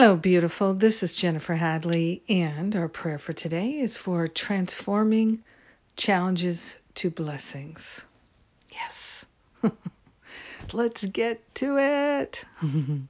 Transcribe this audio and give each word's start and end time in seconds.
Hello, 0.00 0.16
beautiful. 0.16 0.72
This 0.72 1.02
is 1.02 1.12
Jennifer 1.12 1.54
Hadley, 1.54 2.22
and 2.26 2.74
our 2.74 2.88
prayer 2.88 3.18
for 3.18 3.34
today 3.34 3.80
is 3.80 3.98
for 3.98 4.28
transforming 4.28 5.42
challenges 5.94 6.78
to 6.94 7.10
blessings. 7.10 8.02
Yes. 8.72 9.26
Let's 10.72 11.04
get 11.04 11.54
to 11.56 11.76
it. 11.76 12.42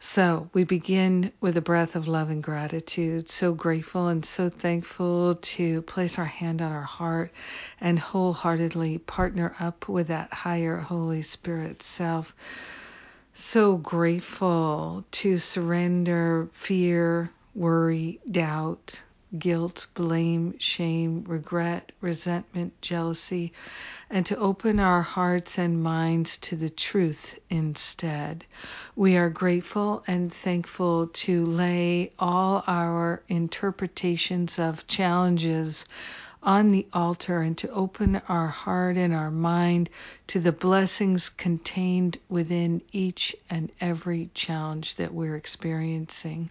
so, 0.00 0.48
we 0.54 0.64
begin 0.64 1.30
with 1.42 1.58
a 1.58 1.60
breath 1.60 1.94
of 1.94 2.08
love 2.08 2.30
and 2.30 2.42
gratitude. 2.42 3.28
So 3.28 3.52
grateful 3.52 4.08
and 4.08 4.24
so 4.24 4.48
thankful 4.48 5.34
to 5.34 5.82
place 5.82 6.18
our 6.18 6.24
hand 6.24 6.62
on 6.62 6.72
our 6.72 6.80
heart 6.80 7.32
and 7.82 7.98
wholeheartedly 7.98 8.96
partner 8.96 9.54
up 9.60 9.90
with 9.90 10.06
that 10.06 10.32
higher 10.32 10.78
Holy 10.78 11.20
Spirit 11.20 11.82
self 11.82 12.34
so 13.44 13.76
grateful 13.76 15.04
to 15.10 15.38
surrender 15.38 16.48
fear, 16.52 17.30
worry, 17.54 18.18
doubt, 18.30 19.02
guilt, 19.38 19.86
blame, 19.94 20.54
shame, 20.58 21.22
regret, 21.28 21.92
resentment, 22.00 22.72
jealousy, 22.80 23.52
and 24.08 24.24
to 24.24 24.36
open 24.38 24.80
our 24.80 25.02
hearts 25.02 25.58
and 25.58 25.82
minds 25.82 26.38
to 26.38 26.56
the 26.56 26.70
truth 26.70 27.38
instead. 27.50 28.44
We 28.96 29.16
are 29.18 29.28
grateful 29.28 30.02
and 30.06 30.32
thankful 30.32 31.08
to 31.08 31.44
lay 31.44 32.12
all 32.18 32.64
our 32.66 33.22
interpretations 33.28 34.58
of 34.58 34.86
challenges 34.86 35.84
on 36.44 36.68
the 36.68 36.86
altar 36.92 37.40
and 37.40 37.56
to 37.56 37.70
open 37.70 38.20
our 38.28 38.48
heart 38.48 38.96
and 38.98 39.14
our 39.14 39.30
mind 39.30 39.88
to 40.26 40.38
the 40.38 40.52
blessings 40.52 41.30
contained 41.30 42.18
within 42.28 42.82
each 42.92 43.34
and 43.48 43.72
every 43.80 44.30
challenge 44.34 44.94
that 44.96 45.12
we're 45.12 45.36
experiencing. 45.36 46.50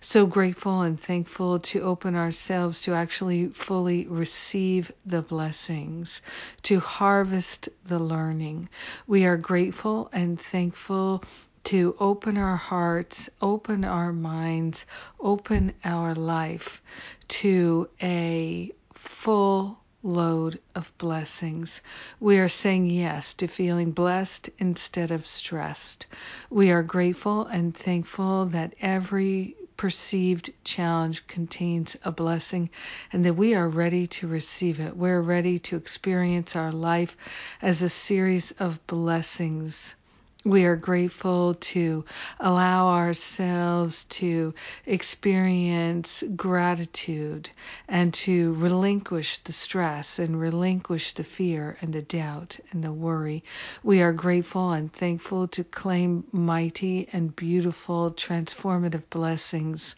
So 0.00 0.26
grateful 0.26 0.82
and 0.82 1.00
thankful 1.00 1.60
to 1.60 1.82
open 1.82 2.16
ourselves 2.16 2.80
to 2.82 2.94
actually 2.94 3.48
fully 3.48 4.06
receive 4.06 4.90
the 5.06 5.22
blessings, 5.22 6.22
to 6.64 6.80
harvest 6.80 7.68
the 7.86 8.00
learning. 8.00 8.68
We 9.06 9.26
are 9.26 9.36
grateful 9.36 10.10
and 10.12 10.40
thankful 10.40 11.22
to 11.62 11.94
open 12.00 12.36
our 12.36 12.56
hearts, 12.56 13.28
open 13.40 13.84
our 13.84 14.12
minds, 14.12 14.86
open 15.20 15.74
our 15.84 16.14
life 16.14 16.82
to 17.28 17.88
a 18.02 18.72
full 19.20 19.78
load 20.02 20.58
of 20.74 20.90
blessings. 20.96 21.82
We 22.20 22.38
are 22.38 22.48
saying 22.48 22.86
yes 22.86 23.34
to 23.34 23.48
feeling 23.48 23.90
blessed 23.90 24.48
instead 24.58 25.10
of 25.10 25.26
stressed. 25.26 26.06
We 26.48 26.70
are 26.70 26.82
grateful 26.82 27.44
and 27.44 27.76
thankful 27.76 28.46
that 28.46 28.74
every 28.80 29.56
perceived 29.76 30.50
challenge 30.64 31.26
contains 31.26 31.98
a 32.02 32.10
blessing 32.10 32.70
and 33.12 33.22
that 33.26 33.34
we 33.34 33.54
are 33.54 33.68
ready 33.68 34.06
to 34.06 34.26
receive 34.26 34.80
it. 34.80 34.96
We're 34.96 35.20
ready 35.20 35.58
to 35.58 35.76
experience 35.76 36.56
our 36.56 36.72
life 36.72 37.14
as 37.60 37.82
a 37.82 37.90
series 37.90 38.52
of 38.52 38.86
blessings 38.86 39.96
we 40.44 40.64
are 40.64 40.76
grateful 40.76 41.54
to 41.54 42.02
allow 42.38 42.88
ourselves 42.88 44.04
to 44.04 44.54
experience 44.86 46.24
gratitude 46.34 47.50
and 47.86 48.14
to 48.14 48.54
relinquish 48.54 49.36
the 49.38 49.52
stress 49.52 50.18
and 50.18 50.40
relinquish 50.40 51.12
the 51.12 51.24
fear 51.24 51.76
and 51.82 51.92
the 51.92 52.00
doubt 52.00 52.58
and 52.70 52.82
the 52.82 52.92
worry. 52.92 53.44
We 53.82 54.00
are 54.00 54.14
grateful 54.14 54.72
and 54.72 54.90
thankful 54.90 55.48
to 55.48 55.62
claim 55.62 56.24
mighty 56.32 57.08
and 57.12 57.36
beautiful 57.36 58.10
transformative 58.10 59.02
blessings. 59.10 59.94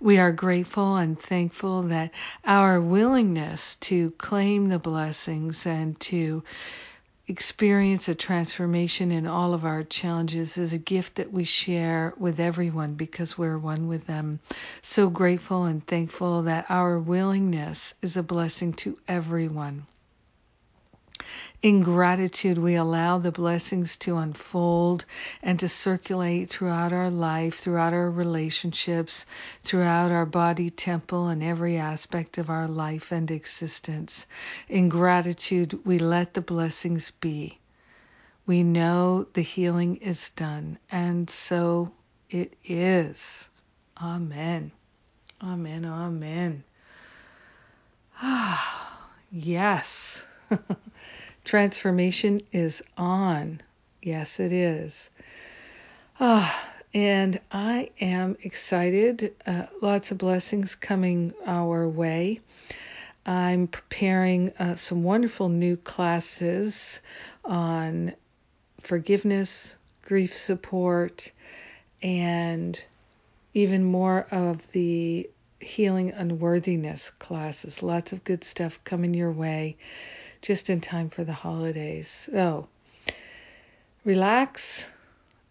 We 0.00 0.18
are 0.18 0.32
grateful 0.32 0.96
and 0.96 1.20
thankful 1.20 1.82
that 1.84 2.12
our 2.46 2.80
willingness 2.80 3.76
to 3.82 4.10
claim 4.12 4.68
the 4.68 4.78
blessings 4.78 5.66
and 5.66 6.00
to 6.00 6.44
experience 7.28 8.08
a 8.08 8.14
transformation 8.14 9.10
in 9.10 9.26
all 9.26 9.52
of 9.52 9.64
our 9.64 9.82
challenges 9.82 10.56
is 10.56 10.72
a 10.72 10.78
gift 10.78 11.16
that 11.16 11.32
we 11.32 11.44
share 11.44 12.14
with 12.18 12.38
everyone 12.38 12.94
because 12.94 13.36
we're 13.36 13.58
one 13.58 13.88
with 13.88 14.06
them. 14.06 14.38
So 14.82 15.10
grateful 15.10 15.64
and 15.64 15.84
thankful 15.86 16.42
that 16.42 16.66
our 16.70 16.98
willingness 16.98 17.94
is 18.00 18.16
a 18.16 18.22
blessing 18.22 18.74
to 18.74 18.98
everyone. 19.08 19.86
In 21.66 21.82
gratitude, 21.82 22.58
we 22.58 22.76
allow 22.76 23.18
the 23.18 23.32
blessings 23.32 23.96
to 23.96 24.18
unfold 24.18 25.04
and 25.42 25.58
to 25.58 25.68
circulate 25.68 26.48
throughout 26.48 26.92
our 26.92 27.10
life, 27.10 27.58
throughout 27.58 27.92
our 27.92 28.08
relationships, 28.08 29.26
throughout 29.64 30.12
our 30.12 30.26
body 30.26 30.70
temple, 30.70 31.26
and 31.26 31.42
every 31.42 31.76
aspect 31.76 32.38
of 32.38 32.50
our 32.50 32.68
life 32.68 33.10
and 33.10 33.32
existence. 33.32 34.26
In 34.68 34.88
gratitude, 34.88 35.84
we 35.84 35.98
let 35.98 36.34
the 36.34 36.40
blessings 36.40 37.10
be. 37.20 37.58
We 38.46 38.62
know 38.62 39.26
the 39.32 39.42
healing 39.42 39.96
is 39.96 40.28
done, 40.36 40.78
and 40.88 41.28
so 41.28 41.92
it 42.30 42.54
is. 42.64 43.48
Amen. 44.00 44.70
Amen. 45.42 45.84
Amen. 45.84 46.62
Ah, 48.22 49.08
yes. 49.32 50.24
Transformation 51.46 52.40
is 52.50 52.82
on. 52.98 53.60
Yes, 54.02 54.40
it 54.40 54.50
is. 54.50 55.08
Ah, 56.18 56.72
and 56.92 57.38
I 57.52 57.90
am 58.00 58.36
excited. 58.42 59.32
Uh, 59.46 59.66
lots 59.80 60.10
of 60.10 60.18
blessings 60.18 60.74
coming 60.74 61.32
our 61.46 61.88
way. 61.88 62.40
I'm 63.24 63.68
preparing 63.68 64.54
uh, 64.58 64.74
some 64.74 65.04
wonderful 65.04 65.48
new 65.48 65.76
classes 65.76 66.98
on 67.44 68.14
forgiveness, 68.80 69.76
grief 70.02 70.36
support, 70.36 71.30
and 72.02 72.76
even 73.54 73.84
more 73.84 74.26
of 74.32 74.66
the 74.72 75.30
healing 75.60 76.10
unworthiness 76.10 77.10
classes. 77.20 77.84
Lots 77.84 78.12
of 78.12 78.24
good 78.24 78.42
stuff 78.42 78.80
coming 78.82 79.14
your 79.14 79.30
way 79.30 79.76
just 80.42 80.70
in 80.70 80.80
time 80.80 81.10
for 81.10 81.24
the 81.24 81.32
holidays. 81.32 82.28
So, 82.32 82.68
relax, 84.04 84.86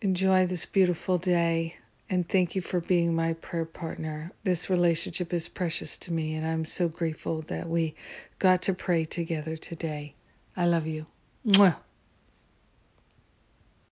enjoy 0.01 0.45
this 0.45 0.65
beautiful 0.65 1.17
day, 1.17 1.75
and 2.09 2.27
thank 2.27 2.55
you 2.55 2.61
for 2.61 2.79
being 2.79 3.15
my 3.15 3.33
prayer 3.33 3.65
partner. 3.65 4.31
This 4.43 4.69
relationship 4.69 5.33
is 5.33 5.47
precious 5.47 5.97
to 5.99 6.13
me, 6.13 6.35
and 6.35 6.45
I'm 6.45 6.65
so 6.65 6.87
grateful 6.87 7.41
that 7.43 7.67
we 7.67 7.95
got 8.39 8.63
to 8.63 8.73
pray 8.73 9.05
together 9.05 9.57
today. 9.57 10.13
I 10.55 10.65
love 10.65 10.87
you. 10.87 11.05
Mwah. 11.45 11.75